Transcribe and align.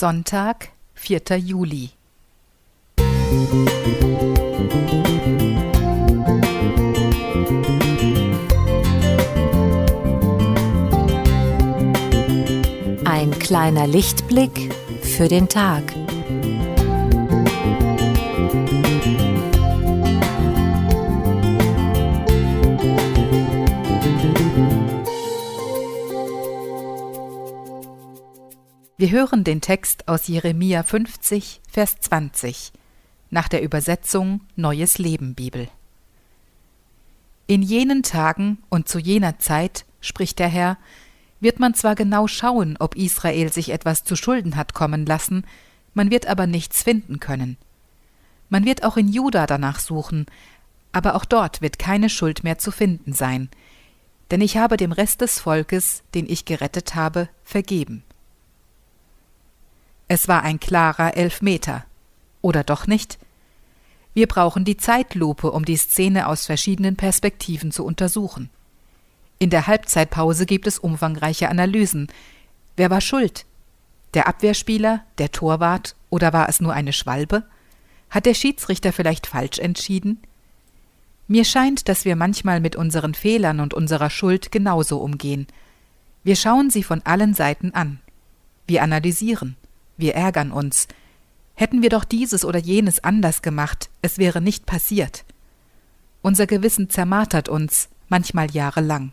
Sonntag, 0.00 0.68
4. 0.94 1.38
Juli. 1.38 1.90
Ein 13.04 13.36
kleiner 13.40 13.88
Lichtblick 13.88 14.72
für 15.02 15.26
den 15.26 15.48
Tag. 15.48 15.82
Wir 29.00 29.12
hören 29.12 29.44
den 29.44 29.60
Text 29.60 30.08
aus 30.08 30.26
Jeremia 30.26 30.82
50, 30.82 31.60
Vers 31.70 32.00
20 32.00 32.72
nach 33.30 33.46
der 33.46 33.62
Übersetzung 33.62 34.40
Neues 34.56 34.98
Leben 34.98 35.36
Bibel. 35.36 35.68
In 37.46 37.62
jenen 37.62 38.02
Tagen 38.02 38.58
und 38.70 38.88
zu 38.88 38.98
jener 38.98 39.38
Zeit, 39.38 39.84
spricht 40.00 40.40
der 40.40 40.48
Herr, 40.48 40.78
wird 41.38 41.60
man 41.60 41.74
zwar 41.74 41.94
genau 41.94 42.26
schauen, 42.26 42.76
ob 42.80 42.96
Israel 42.96 43.52
sich 43.52 43.68
etwas 43.68 44.02
zu 44.02 44.16
Schulden 44.16 44.56
hat 44.56 44.74
kommen 44.74 45.06
lassen, 45.06 45.46
man 45.94 46.10
wird 46.10 46.26
aber 46.26 46.48
nichts 46.48 46.82
finden 46.82 47.20
können. 47.20 47.56
Man 48.48 48.64
wird 48.64 48.82
auch 48.82 48.96
in 48.96 49.06
Juda 49.06 49.46
danach 49.46 49.78
suchen, 49.78 50.26
aber 50.90 51.14
auch 51.14 51.24
dort 51.24 51.62
wird 51.62 51.78
keine 51.78 52.10
Schuld 52.10 52.42
mehr 52.42 52.58
zu 52.58 52.72
finden 52.72 53.12
sein, 53.12 53.48
denn 54.32 54.40
ich 54.40 54.56
habe 54.56 54.76
dem 54.76 54.90
Rest 54.90 55.20
des 55.20 55.38
Volkes, 55.38 56.02
den 56.16 56.28
ich 56.28 56.46
gerettet 56.46 56.96
habe, 56.96 57.28
vergeben. 57.44 58.02
Es 60.08 60.26
war 60.26 60.42
ein 60.42 60.58
klarer 60.58 61.16
Elfmeter. 61.16 61.84
Oder 62.40 62.64
doch 62.64 62.86
nicht? 62.86 63.18
Wir 64.14 64.26
brauchen 64.26 64.64
die 64.64 64.78
Zeitlupe, 64.78 65.50
um 65.52 65.64
die 65.64 65.76
Szene 65.76 66.26
aus 66.26 66.46
verschiedenen 66.46 66.96
Perspektiven 66.96 67.70
zu 67.70 67.84
untersuchen. 67.84 68.48
In 69.38 69.50
der 69.50 69.66
Halbzeitpause 69.66 70.46
gibt 70.46 70.66
es 70.66 70.78
umfangreiche 70.78 71.48
Analysen. 71.48 72.08
Wer 72.76 72.90
war 72.90 73.00
schuld? 73.00 73.44
Der 74.14 74.26
Abwehrspieler, 74.26 75.04
der 75.18 75.30
Torwart 75.30 75.94
oder 76.10 76.32
war 76.32 76.48
es 76.48 76.60
nur 76.60 76.72
eine 76.72 76.94
Schwalbe? 76.94 77.44
Hat 78.08 78.24
der 78.24 78.34
Schiedsrichter 78.34 78.92
vielleicht 78.92 79.26
falsch 79.26 79.58
entschieden? 79.58 80.20
Mir 81.26 81.44
scheint, 81.44 81.88
dass 81.88 82.06
wir 82.06 82.16
manchmal 82.16 82.60
mit 82.60 82.74
unseren 82.74 83.12
Fehlern 83.14 83.60
und 83.60 83.74
unserer 83.74 84.08
Schuld 84.08 84.50
genauso 84.50 84.98
umgehen. 84.98 85.46
Wir 86.24 86.34
schauen 86.34 86.70
sie 86.70 86.82
von 86.82 87.02
allen 87.02 87.34
Seiten 87.34 87.74
an. 87.74 88.00
Wir 88.66 88.82
analysieren. 88.82 89.56
Wir 89.98 90.14
ärgern 90.14 90.52
uns. 90.52 90.88
Hätten 91.54 91.82
wir 91.82 91.90
doch 91.90 92.04
dieses 92.04 92.44
oder 92.44 92.58
jenes 92.58 93.02
anders 93.04 93.42
gemacht, 93.42 93.90
es 94.00 94.16
wäre 94.16 94.40
nicht 94.40 94.64
passiert. 94.64 95.24
Unser 96.22 96.46
Gewissen 96.46 96.88
zermartert 96.88 97.48
uns, 97.48 97.88
manchmal 98.08 98.50
jahrelang. 98.50 99.12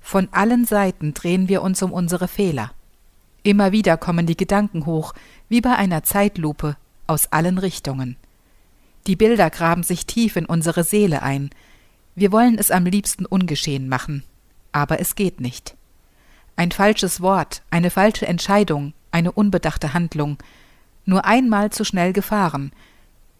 Von 0.00 0.28
allen 0.32 0.64
Seiten 0.64 1.14
drehen 1.14 1.48
wir 1.48 1.62
uns 1.62 1.82
um 1.82 1.92
unsere 1.92 2.28
Fehler. 2.28 2.72
Immer 3.44 3.72
wieder 3.72 3.96
kommen 3.96 4.26
die 4.26 4.36
Gedanken 4.36 4.86
hoch, 4.86 5.14
wie 5.48 5.60
bei 5.60 5.76
einer 5.76 6.02
Zeitlupe, 6.02 6.76
aus 7.06 7.30
allen 7.32 7.58
Richtungen. 7.58 8.16
Die 9.06 9.16
Bilder 9.16 9.50
graben 9.50 9.82
sich 9.82 10.06
tief 10.06 10.36
in 10.36 10.46
unsere 10.46 10.84
Seele 10.84 11.22
ein. 11.22 11.50
Wir 12.14 12.32
wollen 12.32 12.58
es 12.58 12.70
am 12.70 12.84
liebsten 12.84 13.26
ungeschehen 13.26 13.88
machen, 13.88 14.24
aber 14.72 15.00
es 15.00 15.14
geht 15.14 15.40
nicht. 15.40 15.76
Ein 16.56 16.70
falsches 16.70 17.20
Wort, 17.20 17.62
eine 17.70 17.90
falsche 17.90 18.26
Entscheidung, 18.26 18.92
eine 19.12 19.32
unbedachte 19.32 19.94
Handlung, 19.94 20.38
nur 21.04 21.24
einmal 21.24 21.70
zu 21.70 21.84
schnell 21.84 22.12
gefahren, 22.12 22.72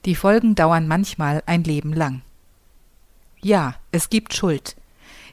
die 0.05 0.15
Folgen 0.15 0.55
dauern 0.55 0.89
manchmal 0.89 1.43
ein 1.47 1.65
Leben 1.65 1.93
lang. 1.93 2.23
Ja, 3.41 3.77
es 3.93 4.11
gibt 4.11 4.35
Schuld. 4.35 4.77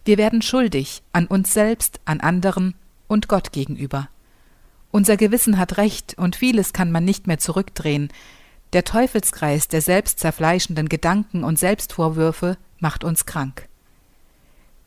Wir 0.05 0.17
werden 0.17 0.41
schuldig 0.41 1.01
an 1.11 1.27
uns 1.27 1.53
selbst, 1.53 1.99
an 2.05 2.19
anderen 2.19 2.75
und 3.07 3.27
Gott 3.27 3.51
gegenüber. 3.51 4.09
Unser 4.91 5.17
Gewissen 5.17 5.57
hat 5.57 5.77
recht 5.77 6.15
und 6.17 6.35
vieles 6.35 6.73
kann 6.73 6.91
man 6.91 7.05
nicht 7.05 7.27
mehr 7.27 7.37
zurückdrehen. 7.37 8.09
Der 8.73 8.83
Teufelskreis 8.83 9.67
der 9.67 9.81
selbstzerfleischenden 9.81 10.89
Gedanken 10.89 11.43
und 11.43 11.59
Selbstvorwürfe 11.59 12.57
macht 12.79 13.03
uns 13.03 13.25
krank. 13.25 13.67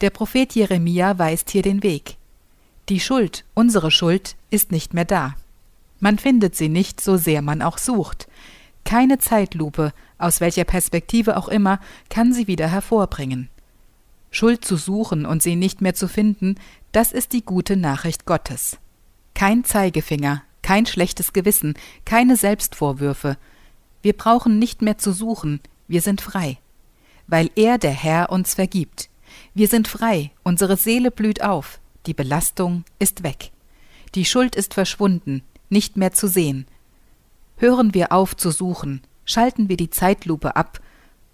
Der 0.01 0.11
Prophet 0.11 0.55
Jeremia 0.55 1.19
weist 1.19 1.51
hier 1.51 1.63
den 1.63 1.83
Weg. 1.83 2.17
Die 2.89 2.99
Schuld, 2.99 3.45
unsere 3.55 3.93
Schuld, 3.93 4.35
ist 4.51 4.73
nicht 4.73 4.95
mehr 4.95 5.05
da. 5.05 5.37
Man 6.03 6.19
findet 6.19 6.57
sie 6.57 6.69
nicht, 6.69 7.01
so 7.01 7.17
sehr 7.17 7.43
man 7.43 7.63
auch 7.63 7.79
sucht. 7.79 8.27
Keine 8.85 9.19
Zeitlupe, 9.19 9.93
aus 10.19 10.41
welcher 10.41 10.65
Perspektive 10.65 11.37
auch 11.37 11.47
immer, 11.47 11.79
kann 12.11 12.33
sie 12.33 12.49
wieder 12.49 12.67
hervorbringen. 12.67 13.49
Schuld 14.33 14.65
zu 14.65 14.77
suchen 14.77 15.25
und 15.25 15.45
sie 15.45 15.55
nicht 15.55 15.81
mehr 15.81 15.95
zu 15.95 16.09
finden, 16.09 16.57
das 16.91 17.13
ist 17.13 17.33
die 17.33 17.45
gute 17.45 17.77
Nachricht 17.77 18.27
Gottes. 18.27 18.79
Kein 19.35 19.63
Zeigefinger, 19.63 20.43
kein 20.63 20.87
schlechtes 20.87 21.33
Gewissen, 21.33 21.75
keine 22.05 22.37
Selbstvorwürfe. 22.37 23.37
Wir 24.03 24.15
brauchen 24.15 24.59
nicht 24.59 24.83
mehr 24.83 24.99
zu 24.99 25.13
suchen, 25.13 25.61
wir 25.87 26.03
sind 26.03 26.21
frei. 26.21 26.59
Weil 27.29 27.49
er, 27.55 27.79
der 27.79 27.93
Herr, 27.93 28.31
uns 28.31 28.55
vergibt. 28.55 29.09
Wir 29.55 29.69
sind 29.69 29.87
frei, 29.87 30.33
unsere 30.43 30.77
Seele 30.77 31.13
blüht 31.13 31.45
auf, 31.45 31.79
die 32.07 32.15
Belastung 32.15 32.83
ist 32.99 33.23
weg. 33.23 33.53
Die 34.17 34.25
Schuld 34.25 34.57
ist 34.57 34.75
verschwunden, 34.75 35.45
nicht 35.73 35.97
mehr 35.97 36.13
zu 36.13 36.29
sehen. 36.29 36.67
Hören 37.57 37.95
wir 37.95 38.13
auf 38.13 38.37
zu 38.37 38.51
suchen, 38.51 39.03
schalten 39.25 39.69
wir 39.69 39.77
die 39.77 39.91
Zeitlupe 39.91 40.55
ab 40.55 40.81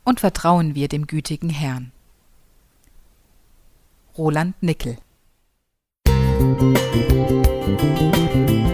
und 0.04 0.20
vertrauen 0.20 0.74
wir 0.74 0.88
dem 0.88 1.06
gütigen 1.06 1.50
Herrn. 1.50 1.92
Roland 4.16 4.54
Nickel 4.62 4.96
Musik 6.40 8.67